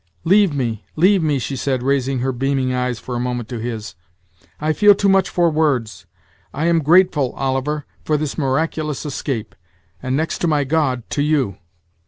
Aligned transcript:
"Leave 0.23 0.51
me, 0.51 0.83
leave 0.95 1.21
me," 1.21 1.37
she 1.37 1.55
said, 1.55 1.83
raising 1.83 2.17
her 2.21 2.31
beaming 2.31 2.73
eyes 2.73 2.97
for 2.97 3.15
a 3.15 3.19
moment 3.19 3.47
to 3.47 3.59
his; 3.59 3.93
"I 4.59 4.73
feel 4.73 4.95
too 4.95 5.07
much 5.09 5.29
for 5.29 5.51
words! 5.51 6.07
I 6.55 6.65
am 6.65 6.81
grateful, 6.81 7.33
Oliver, 7.33 7.85
for 8.03 8.17
this 8.17 8.35
miraculous 8.35 9.05
escape; 9.05 9.53
and 10.01 10.17
next 10.17 10.39
to 10.39 10.47
my 10.47 10.63
God 10.63 11.07
to 11.11 11.21
you." 11.21 11.57